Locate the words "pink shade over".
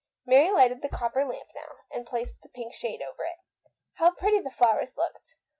2.49-3.21